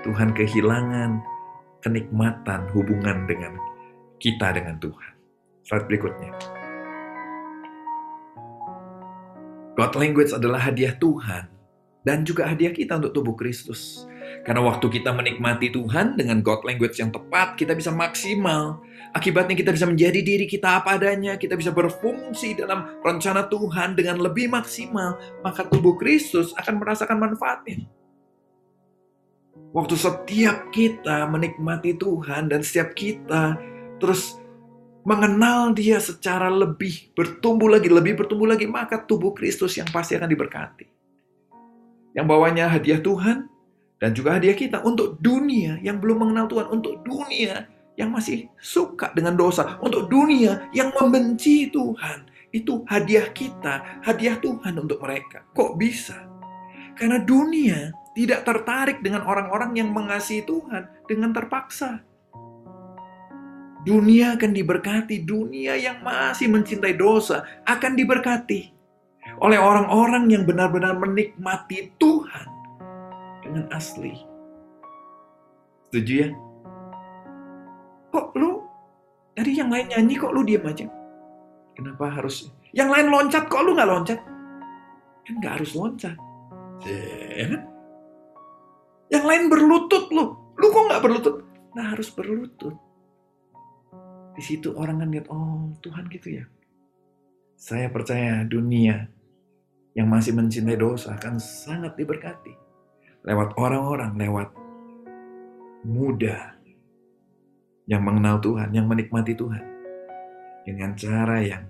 [0.00, 1.20] Tuhan kehilangan
[1.84, 3.56] kenikmatan hubungan dengan
[4.20, 5.12] kita dengan Tuhan.
[5.64, 6.32] Slide berikutnya.
[9.76, 11.48] God language adalah hadiah Tuhan
[12.04, 14.04] dan juga hadiah kita untuk tubuh Kristus.
[14.40, 18.80] Karena waktu kita menikmati Tuhan dengan God language yang tepat, kita bisa maksimal.
[19.12, 24.22] Akibatnya kita bisa menjadi diri kita apa adanya, kita bisa berfungsi dalam rencana Tuhan dengan
[24.22, 27.84] lebih maksimal, maka tubuh Kristus akan merasakan manfaatnya.
[29.70, 33.58] Waktu setiap kita menikmati Tuhan dan setiap kita
[33.98, 34.38] terus
[35.02, 40.30] mengenal dia secara lebih bertumbuh lagi, lebih bertumbuh lagi, maka tubuh Kristus yang pasti akan
[40.30, 40.86] diberkati.
[42.14, 43.49] Yang bawanya hadiah Tuhan
[44.00, 47.68] dan juga hadiah kita untuk dunia yang belum mengenal Tuhan, untuk dunia
[48.00, 52.24] yang masih suka dengan dosa, untuk dunia yang membenci Tuhan.
[52.50, 55.44] Itu hadiah kita, hadiah Tuhan untuk mereka.
[55.52, 56.16] Kok bisa?
[56.96, 62.00] Karena dunia tidak tertarik dengan orang-orang yang mengasihi Tuhan dengan terpaksa.
[63.84, 68.72] Dunia akan diberkati, dunia yang masih mencintai dosa akan diberkati
[69.40, 72.59] oleh orang-orang yang benar-benar menikmati Tuhan
[73.50, 74.14] dengan asli.
[75.90, 76.28] Setuju ya?
[78.14, 78.62] Kok lu
[79.34, 80.86] tadi yang lain nyanyi kok lu diem aja?
[81.74, 84.18] Kenapa harus yang lain loncat kok lu nggak loncat?
[85.26, 86.14] Kan nggak harus loncat.
[86.86, 87.62] Ya kan?
[89.10, 91.34] Yang lain berlutut lu, lu kok nggak berlutut?
[91.74, 92.78] Nah harus berlutut.
[94.38, 96.44] Di situ orang kan lihat, oh Tuhan gitu ya.
[97.58, 99.10] Saya percaya dunia
[99.92, 102.69] yang masih mencintai dosa akan sangat diberkati.
[103.20, 104.48] Lewat orang-orang, lewat
[105.84, 106.56] muda
[107.84, 109.64] yang mengenal Tuhan, yang menikmati Tuhan.
[110.64, 111.64] Dengan cara yang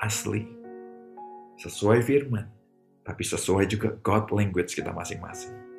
[0.00, 0.44] asli.
[1.56, 2.50] Sesuai firman.
[3.04, 5.74] Tapi sesuai juga God language kita masing-masing.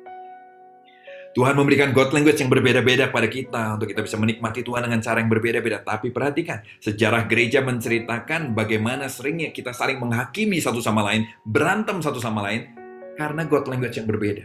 [1.36, 5.20] Tuhan memberikan God language yang berbeda-beda pada kita untuk kita bisa menikmati Tuhan dengan cara
[5.20, 5.84] yang berbeda-beda.
[5.84, 12.16] Tapi perhatikan, sejarah gereja menceritakan bagaimana seringnya kita saling menghakimi satu sama lain, berantem satu
[12.24, 12.72] sama lain,
[13.16, 14.44] karena God language yang berbeda.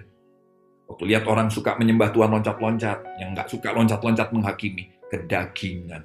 [0.87, 6.03] Waktu lihat orang suka menyembah Tuhan loncat-loncat, yang nggak suka loncat-loncat menghakimi, kedagingan.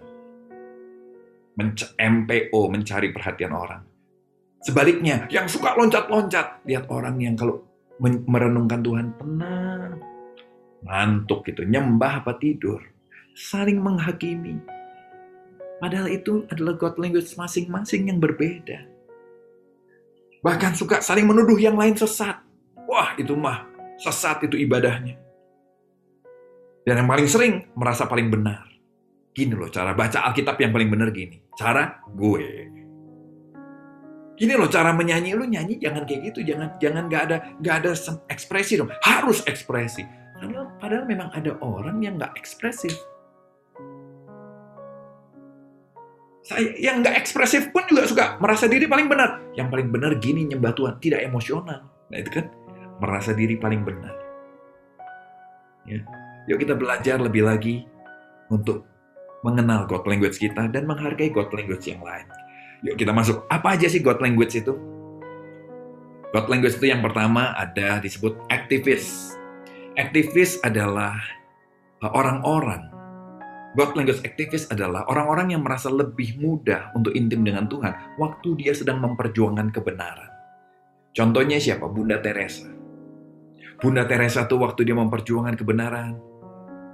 [1.58, 3.82] Menc MPO, mencari perhatian orang.
[4.62, 7.66] Sebaliknya, yang suka loncat-loncat, lihat orang yang kalau
[8.02, 9.98] merenungkan Tuhan, tenang,
[10.86, 12.78] ngantuk gitu, nyembah apa tidur,
[13.34, 14.62] saling menghakimi.
[15.82, 18.86] Padahal itu adalah God language masing-masing yang berbeda.
[20.46, 22.45] Bahkan suka saling menuduh yang lain sesat.
[22.86, 23.66] Wah, itu mah
[23.98, 25.18] sesat itu ibadahnya.
[26.86, 28.62] Dan yang paling sering merasa paling benar.
[29.34, 31.42] Gini loh cara baca Alkitab yang paling benar gini.
[31.58, 32.46] Cara gue.
[34.36, 37.90] Gini loh cara menyanyi lu nyanyi jangan kayak gitu, jangan jangan nggak ada nggak ada
[38.28, 40.04] ekspresi dong, harus ekspresi.
[40.36, 42.92] Padahal, padahal memang ada orang yang nggak ekspresif.
[46.44, 49.50] Saya yang nggak ekspresif pun juga suka merasa diri paling benar.
[49.56, 51.88] Yang paling benar gini nyembah Tuhan, tidak emosional.
[52.12, 52.46] Nah itu kan
[53.00, 54.14] merasa diri paling benar.
[55.86, 56.02] Ya.
[56.46, 57.86] Yuk kita belajar lebih lagi
[58.50, 58.86] untuk
[59.42, 62.26] mengenal God language kita dan menghargai God language yang lain.
[62.86, 63.46] Yuk kita masuk.
[63.50, 64.74] Apa aja sih God language itu?
[66.34, 69.34] God language itu yang pertama ada disebut aktivis.
[69.96, 71.16] Aktivis adalah
[72.02, 72.92] orang-orang
[73.76, 78.72] God language activist adalah orang-orang yang merasa lebih mudah untuk intim dengan Tuhan waktu dia
[78.72, 80.32] sedang memperjuangkan kebenaran.
[81.12, 81.84] Contohnya siapa?
[81.88, 82.75] Bunda Teresa.
[83.76, 86.16] Bunda Teresa tuh waktu dia memperjuangkan kebenaran.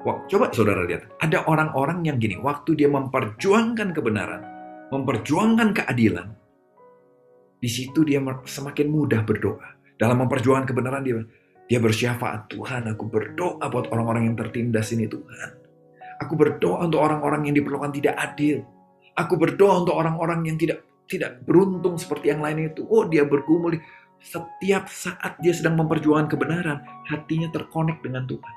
[0.02, 4.42] Wah, coba saudara lihat, ada orang-orang yang gini, waktu dia memperjuangkan kebenaran,
[4.90, 6.34] memperjuangkan keadilan,
[7.62, 9.78] di situ dia semakin mudah berdoa.
[9.94, 11.22] Dalam memperjuangkan kebenaran dia,
[11.70, 15.62] dia bersyafaat, Tuhan aku berdoa buat orang-orang yang tertindas ini Tuhan.
[16.26, 18.66] Aku berdoa untuk orang-orang yang diperlukan tidak adil.
[19.14, 22.82] Aku berdoa untuk orang-orang yang tidak tidak beruntung seperti yang lain itu.
[22.90, 23.78] Oh, dia bergumul.
[24.22, 26.78] Setiap saat dia sedang memperjuangkan kebenaran,
[27.10, 28.54] hatinya terkonek dengan Tuhan.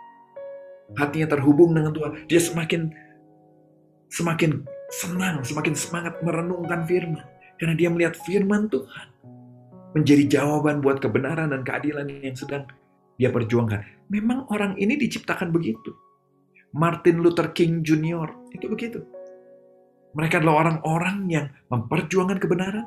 [0.94, 2.30] Hatinya terhubung dengan Tuhan.
[2.30, 2.94] Dia semakin
[4.14, 4.62] semakin
[4.94, 7.26] senang, semakin semangat merenungkan firman.
[7.58, 9.08] Karena dia melihat firman Tuhan
[9.96, 12.68] menjadi jawaban buat kebenaran dan keadilan yang sedang
[13.16, 14.12] dia perjuangkan.
[14.12, 15.96] Memang orang ini diciptakan begitu.
[16.76, 18.52] Martin Luther King Jr.
[18.52, 19.00] itu begitu.
[20.16, 22.86] Mereka adalah orang-orang yang memperjuangkan kebenaran.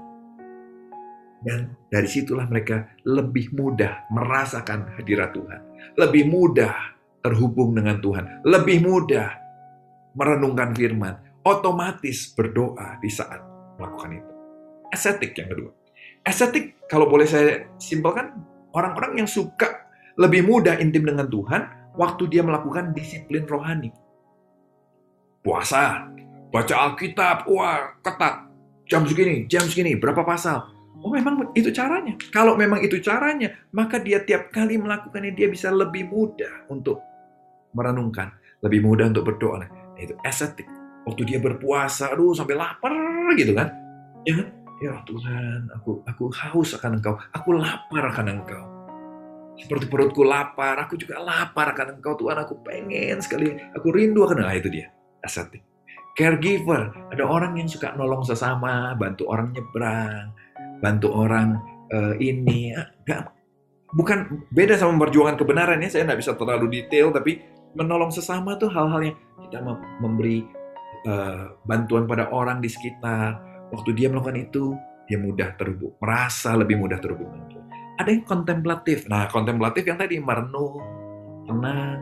[1.39, 5.61] Dan dari situlah mereka lebih mudah merasakan hadirat Tuhan.
[5.95, 6.75] Lebih mudah
[7.23, 8.43] terhubung dengan Tuhan.
[8.43, 9.29] Lebih mudah
[10.19, 11.15] merenungkan firman.
[11.47, 13.41] Otomatis berdoa di saat
[13.79, 14.33] melakukan itu.
[14.91, 15.73] Estetik yang kedua.
[16.27, 18.35] Estetik, kalau boleh saya simpelkan,
[18.75, 23.95] orang-orang yang suka lebih mudah intim dengan Tuhan, waktu dia melakukan disiplin rohani.
[25.41, 26.11] Puasa,
[26.51, 28.51] baca Alkitab, wah ketat.
[28.89, 30.78] Jam segini, jam segini, berapa pasal.
[31.09, 32.21] Oh memang itu caranya.
[32.29, 37.01] Kalau memang itu caranya, maka dia tiap kali melakukannya dia bisa lebih mudah untuk
[37.73, 39.65] merenungkan, lebih mudah untuk berdoa.
[39.65, 40.69] Nah, itu estetik.
[41.09, 42.93] Waktu dia berpuasa, aduh sampai lapar
[43.41, 43.73] gitu kan.
[44.29, 44.45] Ya,
[44.85, 48.65] ya Tuhan, aku aku haus akan Engkau, aku lapar akan Engkau.
[49.57, 52.37] Seperti perutku lapar, aku juga lapar akan engkau Tuhan.
[52.47, 54.87] Aku pengen sekali, aku rindu akan nah, itu dia.
[55.19, 55.67] Asetik.
[56.15, 60.31] Caregiver, ada orang yang suka nolong sesama, bantu orang nyebrang,
[60.81, 61.59] bantu orang
[61.95, 62.75] uh, ini.
[63.05, 63.33] Gak,
[63.95, 65.89] bukan beda sama memperjuangkan kebenaran ya.
[65.91, 67.43] Saya nggak bisa terlalu detail, tapi
[67.77, 69.17] menolong sesama tuh hal-hal yang
[69.49, 69.59] kita
[70.03, 70.45] memberi
[71.07, 73.41] uh, bantuan pada orang di sekitar.
[73.69, 74.73] Waktu dia melakukan itu,
[75.05, 77.49] dia mudah terhubung, merasa lebih mudah terhubung
[77.99, 79.11] ada yang kontemplatif.
[79.11, 80.79] Nah, kontemplatif yang tadi merenung,
[81.51, 81.99] tenang.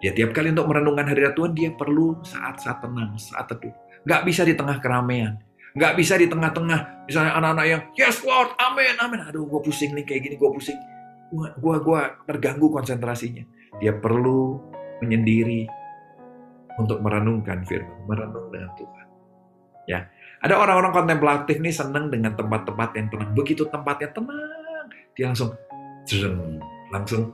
[0.00, 3.74] Ya tiap kali untuk merenungkan hadirat Tuhan, dia perlu saat-saat tenang, saat teduh.
[4.08, 5.36] Gak bisa di tengah keramaian.
[5.78, 9.22] Gak bisa di tengah-tengah, misalnya anak-anak yang, yes Lord, amin, amin.
[9.30, 10.78] Aduh, gue pusing nih, kayak gini gue pusing.
[11.30, 13.46] Gue gua, terganggu konsentrasinya.
[13.78, 14.58] Dia perlu
[15.04, 15.70] menyendiri
[16.82, 19.06] untuk merenungkan firman, merenung dengan Tuhan.
[19.86, 20.10] Ya,
[20.42, 23.30] ada orang-orang kontemplatif nih senang dengan tempat-tempat yang tenang.
[23.38, 25.54] Begitu tempatnya tenang, dia langsung
[26.08, 26.58] jeng,
[26.90, 27.30] langsung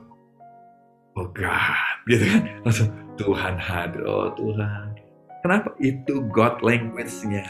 [1.15, 4.99] oh God gitu kan langsung Tuhan hadir oh Tuhan
[5.41, 7.47] kenapa itu God language-nya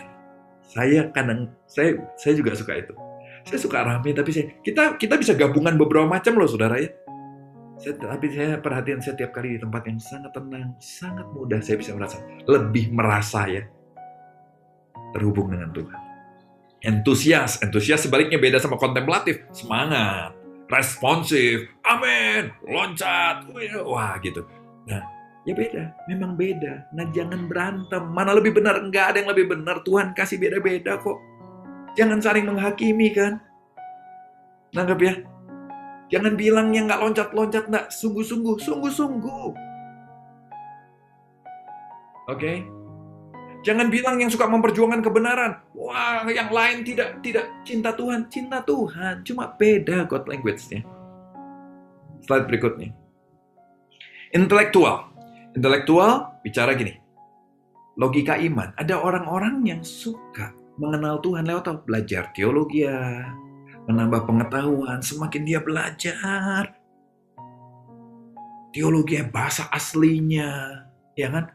[0.69, 2.93] saya kadang saya saya juga suka itu
[3.45, 6.89] saya suka rame tapi saya kita kita bisa gabungan beberapa macam loh saudara ya
[7.75, 11.91] saya, tapi saya perhatian setiap kali di tempat yang sangat tenang sangat mudah saya bisa
[11.93, 13.63] merasa lebih merasa ya
[15.13, 16.06] terhubung dengan Tuhan
[16.86, 19.41] Entusias, entusias sebaliknya beda sama kontemplatif.
[19.49, 20.38] Semangat,
[20.69, 23.41] responsif, amin, loncat,
[23.82, 24.45] wah gitu.
[24.86, 25.01] Nah,
[25.45, 26.89] ya beda, memang beda.
[26.91, 29.86] Nah jangan berantem, mana lebih benar, enggak ada yang lebih benar.
[29.86, 31.21] Tuhan kasih beda-beda kok.
[31.95, 33.39] Jangan saling menghakimi kan.
[34.75, 35.13] Nanggap ya.
[36.10, 39.49] Jangan bilang yang nggak loncat-loncat, nggak sungguh-sungguh, sungguh-sungguh.
[42.25, 42.41] Oke?
[42.41, 42.58] Okay?
[43.65, 45.58] Jangan bilang yang suka memperjuangkan kebenaran.
[45.73, 48.29] Wah, yang lain tidak tidak cinta Tuhan.
[48.29, 50.86] Cinta Tuhan, cuma beda God language-nya.
[52.29, 52.93] Slide berikutnya.
[54.38, 55.14] Intelektual.
[55.55, 56.99] Intelektual bicara gini.
[57.95, 58.75] Logika iman.
[58.75, 63.31] Ada orang-orang yang suka mengenal Tuhan lewat belajar teologi ya,
[63.87, 66.75] menambah pengetahuan, semakin dia belajar.
[68.75, 70.83] Teologi bahasa aslinya,
[71.15, 71.47] ya kan?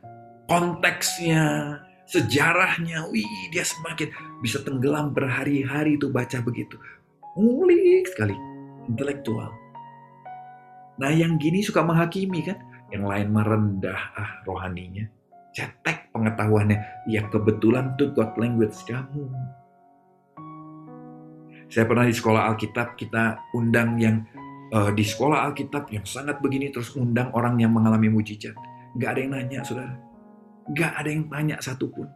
[0.49, 1.77] Konteksnya,
[2.09, 4.09] sejarahnya, wih dia semakin
[4.41, 6.81] bisa tenggelam berhari-hari itu baca begitu.
[7.37, 8.33] Ngulik sekali,
[8.89, 9.53] intelektual.
[10.97, 12.57] Nah yang gini suka menghakimi kan,
[12.91, 15.07] yang lain merendah ah rohaninya.
[15.51, 16.79] Cetek pengetahuannya,
[17.11, 19.27] ya kebetulan tuh God language kamu.
[21.71, 24.27] Saya pernah di sekolah Alkitab, kita undang yang
[24.75, 28.55] uh, di sekolah Alkitab yang sangat begini, terus undang orang yang mengalami mujizat.
[28.99, 29.95] Gak ada yang nanya, saudara
[30.71, 32.07] Gak ada yang tanya satupun.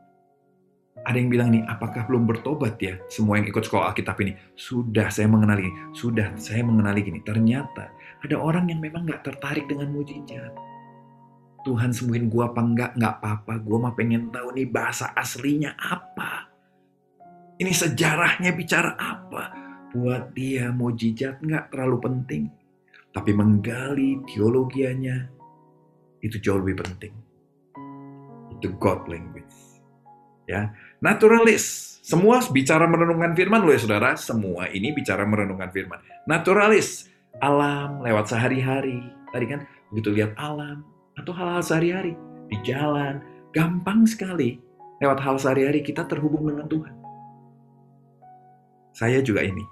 [1.03, 4.39] Ada yang bilang nih, apakah belum bertobat ya semua yang ikut sekolah Alkitab ini?
[4.55, 7.19] Sudah saya mengenali, sudah saya mengenali gini.
[7.27, 7.91] Ternyata
[8.25, 10.53] ada orang yang memang gak tertarik dengan mujizat.
[11.65, 13.53] Tuhan sembuhin gue apa enggak, enggak apa-apa.
[13.65, 16.53] Gue mah pengen tahu nih bahasa aslinya apa.
[17.57, 19.45] Ini sejarahnya bicara apa.
[19.97, 22.45] Buat dia mujizat nggak terlalu penting.
[23.17, 25.31] Tapi menggali teologianya
[26.21, 27.15] itu jauh lebih penting.
[28.53, 29.55] Itu God language.
[30.45, 31.97] Ya, naturalis.
[32.05, 34.13] Semua bicara merenungkan firman loh ya saudara.
[34.21, 36.05] Semua ini bicara merenungkan firman.
[36.29, 37.09] Naturalis.
[37.43, 39.03] Alam lewat sehari-hari.
[39.35, 40.87] Tadi kan begitu lihat alam
[41.19, 42.15] atau hal-hal sehari-hari
[42.51, 44.59] di jalan, gampang sekali
[45.03, 46.95] lewat hal sehari-hari kita terhubung dengan Tuhan.
[48.95, 49.65] Saya juga ini.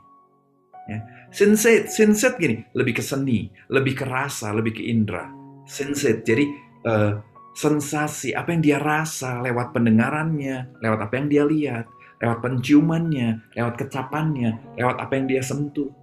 [0.90, 0.98] Ya.
[1.30, 5.30] Sensate, sensate gini, lebih ke seni, lebih ke rasa, lebih ke indera.
[5.62, 6.44] Sensate, jadi
[6.82, 7.22] uh,
[7.54, 11.86] sensasi, apa yang dia rasa lewat pendengarannya, lewat apa yang dia lihat,
[12.18, 16.01] lewat penciumannya, lewat kecapannya, lewat apa yang dia sentuh.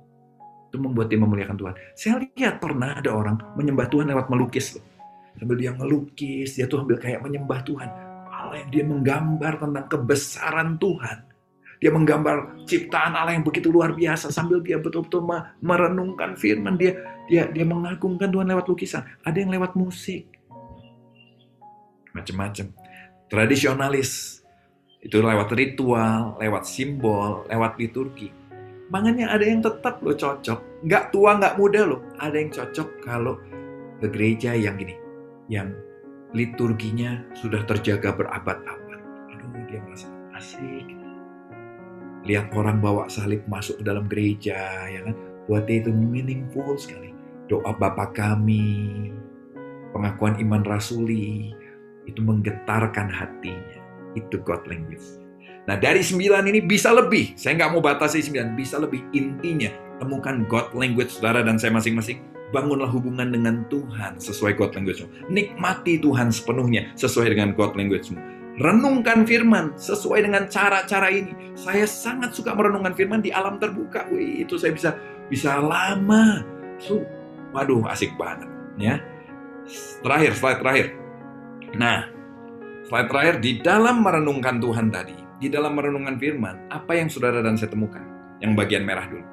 [0.69, 1.73] Itu membuat dia memuliakan Tuhan.
[1.97, 4.77] Saya lihat pernah ada orang menyembah Tuhan lewat melukis.
[4.77, 4.86] Loh.
[5.41, 7.89] Sambil dia melukis, dia tuh ambil kayak menyembah Tuhan.
[8.29, 11.17] Allah yang dia menggambar tentang kebesaran Tuhan.
[11.79, 15.23] Dia menggambar ciptaan Allah yang begitu luar biasa sambil dia betul-betul
[15.63, 16.99] merenungkan firman dia
[17.32, 19.08] dia dia mengagungkan Tuhan lewat lukisan.
[19.23, 20.27] Ada yang lewat musik.
[22.12, 22.75] Macam-macam.
[23.32, 24.43] Tradisionalis
[24.99, 28.38] itu lewat ritual, lewat simbol, lewat liturgi.
[28.89, 30.86] Makanya ada yang tetap lo cocok.
[30.86, 32.02] Nggak tua, nggak muda loh.
[32.17, 33.38] Ada yang cocok kalau
[34.02, 34.97] ke gereja yang gini.
[35.45, 35.78] Yang
[36.34, 39.02] liturginya sudah terjaga berabad-abad.
[39.34, 40.89] Aduh, dia merasa asik.
[42.25, 44.58] Lihat orang bawa salib masuk ke dalam gereja,
[44.89, 45.15] ya kan?
[45.45, 47.13] Buat dia itu meaningful sekali.
[47.49, 49.10] Doa Bapa kami,
[49.93, 51.54] pengakuan iman rasuli,
[52.06, 53.80] itu menggetarkan hatinya.
[54.17, 55.18] Itu God language.
[55.69, 57.38] Nah dari sembilan ini bisa lebih.
[57.38, 59.05] Saya nggak mau batasi sembilan, bisa lebih.
[59.13, 59.69] Intinya
[60.01, 62.25] temukan God language saudara dan saya masing-masing.
[62.49, 68.10] Bangunlah hubungan dengan Tuhan sesuai God language Nikmati Tuhan sepenuhnya sesuai dengan God language
[68.58, 71.53] Renungkan firman sesuai dengan cara-cara ini.
[71.53, 74.10] Saya sangat suka merenungkan firman di alam terbuka.
[74.10, 74.97] Wih, itu saya bisa
[75.29, 76.41] bisa lama.
[76.82, 77.05] So,
[77.53, 78.49] waduh, asik banget
[78.82, 78.97] ya.
[80.01, 80.88] Terakhir, slide terakhir.
[81.77, 82.10] Nah,
[82.89, 87.56] slide terakhir di dalam merenungkan Tuhan tadi, di dalam merenungkan firman, apa yang saudara dan
[87.56, 88.04] saya temukan?
[88.43, 89.23] Yang bagian merah dulu.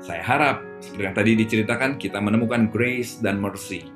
[0.00, 3.88] Saya harap, seperti yang tadi diceritakan, kita menemukan grace dan mercy.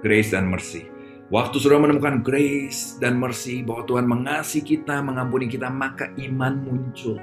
[0.00, 0.88] Grace dan mercy.
[1.28, 7.20] Waktu sudah menemukan grace dan mercy bahwa Tuhan mengasihi kita, mengampuni kita, maka iman muncul.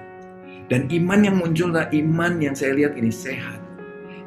[0.69, 3.61] Dan iman yang muncul adalah iman yang saya lihat ini sehat.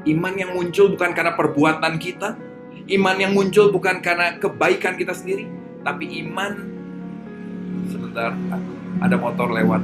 [0.06, 2.38] Iman yang muncul bukan karena perbuatan kita,
[2.98, 5.50] iman yang muncul bukan karena kebaikan kita sendiri,
[5.82, 6.52] tapi iman
[7.90, 8.30] sebentar
[9.00, 9.82] ada motor lewat.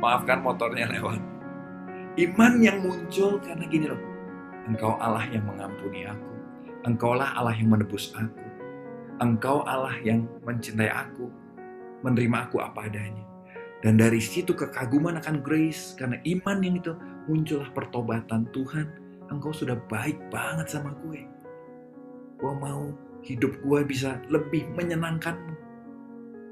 [0.00, 1.20] Maafkan motornya lewat.
[2.18, 4.00] Iman yang muncul karena gini loh.
[4.66, 6.32] Engkau Allah yang mengampuni aku.
[6.88, 8.42] Engkaulah Allah yang menebus aku.
[9.20, 11.28] Engkau Allah yang mencintai aku.
[12.02, 13.24] Menerima aku apa adanya.
[13.84, 15.94] Dan dari situ kekaguman akan grace.
[15.94, 16.92] Karena iman yang itu
[17.30, 18.86] muncullah pertobatan Tuhan.
[19.28, 21.20] Engkau sudah baik banget sama gue.
[22.38, 22.90] Gue mau
[23.22, 25.67] hidup gue bisa lebih menyenangkanmu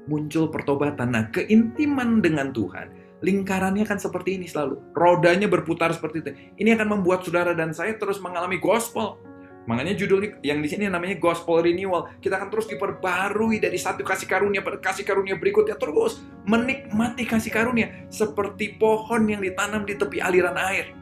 [0.07, 1.13] muncul pertobatan.
[1.13, 2.89] Nah, keintiman dengan Tuhan,
[3.21, 4.79] lingkarannya kan seperti ini selalu.
[4.95, 6.31] Rodanya berputar seperti itu.
[6.63, 9.19] Ini akan membuat saudara dan saya terus mengalami gospel.
[9.67, 12.07] Makanya judul yang di sini namanya Gospel Renewal.
[12.23, 17.51] Kita akan terus diperbarui dari satu kasih karunia pada kasih karunia berikutnya terus menikmati kasih
[17.51, 20.95] karunia seperti pohon yang ditanam di tepi aliran air.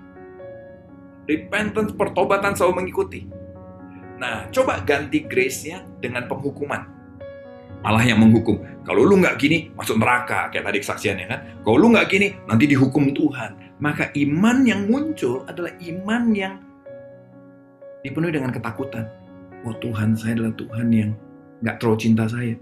[1.30, 3.30] Repentance, pertobatan selalu mengikuti.
[4.18, 6.82] Nah, coba ganti grace-nya dengan penghukuman.
[7.86, 8.75] Allah yang menghukum.
[8.86, 10.54] Kalau lu nggak gini, masuk neraka.
[10.54, 11.40] Kayak tadi kesaksiannya kan.
[11.66, 13.82] Kalau lu nggak gini, nanti dihukum Tuhan.
[13.82, 16.54] Maka iman yang muncul adalah iman yang
[18.06, 19.10] dipenuhi dengan ketakutan.
[19.66, 21.12] Oh Tuhan, saya adalah Tuhan yang
[21.66, 22.54] nggak terlalu cinta saya.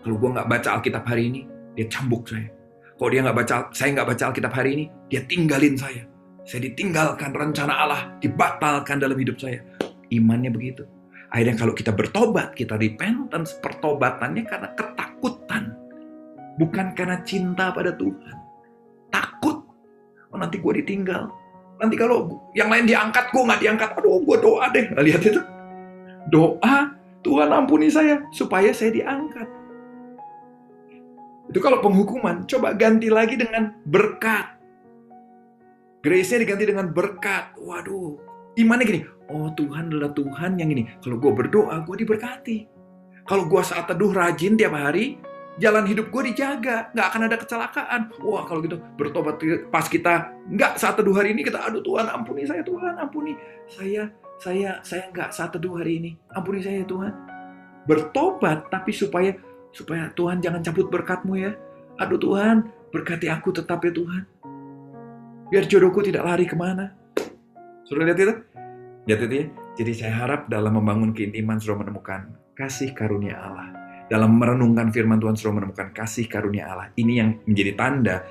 [0.00, 1.40] Kalau gue nggak baca Alkitab hari ini,
[1.76, 2.48] dia cambuk saya.
[2.96, 6.08] Kalau dia nggak baca, saya nggak baca Alkitab hari ini, dia tinggalin saya.
[6.48, 9.60] Saya ditinggalkan rencana Allah, dibatalkan dalam hidup saya.
[10.08, 10.88] Imannya begitu.
[11.28, 15.05] Akhirnya kalau kita bertobat, kita repentance, pertobatannya karena ketakutan.
[16.56, 18.36] Bukan karena cinta pada Tuhan.
[19.12, 19.60] Takut.
[20.32, 21.28] Oh, nanti gue ditinggal.
[21.76, 23.88] Nanti kalau yang lain diangkat, gue nggak diangkat.
[24.00, 24.88] Aduh, gue doa deh.
[24.96, 25.40] Nah, lihat itu.
[26.32, 29.48] Doa, Tuhan ampuni saya, supaya saya diangkat.
[31.52, 34.56] Itu kalau penghukuman, coba ganti lagi dengan berkat.
[36.02, 37.54] Grace-nya diganti dengan berkat.
[37.60, 38.16] Waduh,
[38.58, 40.88] imannya gini, oh Tuhan adalah Tuhan yang ini.
[41.04, 42.75] Kalau gue berdoa, gue diberkati.
[43.26, 45.18] Kalau gue saat teduh rajin tiap hari,
[45.58, 48.00] jalan hidup gue dijaga, nggak akan ada kecelakaan.
[48.22, 52.44] Wah kalau gitu bertobat pas kita nggak saat teduh hari ini kita aduh Tuhan ampuni
[52.44, 53.34] saya Tuhan ampuni
[53.66, 57.12] saya saya saya nggak saat teduh hari ini ampuni saya Tuhan.
[57.86, 59.34] Bertobat tapi supaya
[59.72, 61.56] supaya Tuhan jangan cabut berkatmu ya.
[61.96, 64.22] Aduh Tuhan berkati aku tetap ya Tuhan.
[65.50, 66.92] Biar jodohku tidak lari ke mana.
[67.86, 68.34] Sudah lihat itu?
[69.06, 69.46] Lihat itu ya?
[69.78, 73.68] Jadi saya harap dalam membangun keintiman sudah menemukan kasih karunia Allah
[74.08, 76.88] dalam merenungkan firman Tuhan sudah menemukan kasih karunia Allah.
[76.96, 78.24] Ini yang menjadi tanda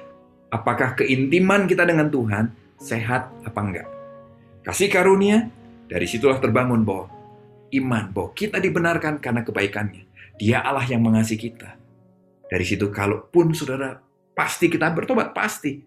[0.50, 2.50] apakah keintiman kita dengan Tuhan
[2.82, 3.88] sehat apa enggak.
[4.66, 5.54] Kasih karunia,
[5.86, 7.06] dari situlah terbangun bahwa
[7.70, 10.10] iman, bahwa kita dibenarkan karena kebaikannya.
[10.42, 11.78] Dia Allah yang mengasihi kita.
[12.50, 14.02] Dari situ kalaupun saudara
[14.34, 15.86] pasti kita bertobat, pasti.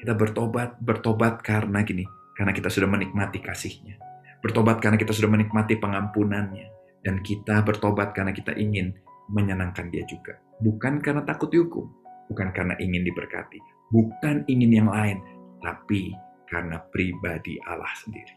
[0.00, 4.00] Kita bertobat, bertobat karena gini, karena kita sudah menikmati kasihnya.
[4.40, 8.94] Bertobat karena kita sudah menikmati pengampunannya dan kita bertobat karena kita ingin
[9.30, 10.38] menyenangkan dia juga.
[10.62, 11.90] Bukan karena takut dihukum,
[12.30, 13.58] bukan karena ingin diberkati,
[13.90, 15.18] bukan ingin yang lain,
[15.62, 16.14] tapi
[16.46, 18.36] karena pribadi Allah sendiri.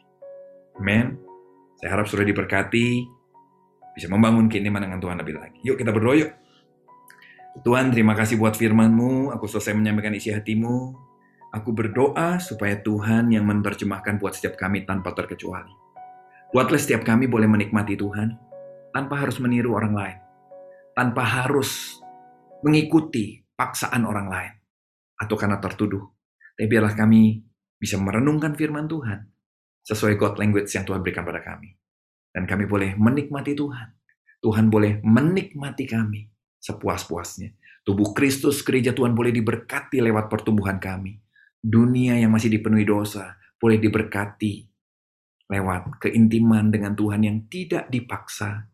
[0.82, 1.16] Amen.
[1.78, 3.06] Saya harap sudah diberkati,
[3.96, 5.60] bisa membangun keinginan dengan Tuhan lebih lagi.
[5.64, 6.32] Yuk kita berdoa yuk.
[7.64, 10.92] Tuhan terima kasih buat firman-Mu, aku selesai menyampaikan isi hatimu.
[11.56, 15.72] Aku berdoa supaya Tuhan yang menerjemahkan buat setiap kami tanpa terkecuali.
[16.52, 18.36] Buatlah setiap kami boleh menikmati Tuhan,
[18.96, 20.18] tanpa harus meniru orang lain,
[20.96, 22.00] tanpa harus
[22.64, 24.54] mengikuti paksaan orang lain,
[25.20, 26.08] atau karena tertuduh.
[26.56, 27.44] Tapi biarlah kami
[27.76, 29.28] bisa merenungkan firman Tuhan
[29.84, 31.76] sesuai God language yang Tuhan berikan pada kami.
[32.32, 33.92] Dan kami boleh menikmati Tuhan.
[34.40, 36.32] Tuhan boleh menikmati kami
[36.64, 37.52] sepuas-puasnya.
[37.84, 41.20] Tubuh Kristus, gereja Tuhan boleh diberkati lewat pertumbuhan kami.
[41.60, 44.68] Dunia yang masih dipenuhi dosa boleh diberkati
[45.50, 48.66] lewat keintiman dengan Tuhan yang tidak dipaksa,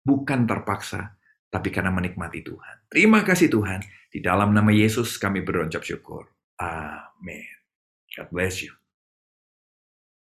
[0.00, 1.20] bukan terpaksa,
[1.52, 2.88] tapi karena menikmati Tuhan.
[2.88, 3.80] Terima kasih Tuhan.
[4.10, 6.30] Di dalam nama Yesus kami berucap syukur.
[6.58, 7.46] Amin.
[8.16, 8.79] God bless you.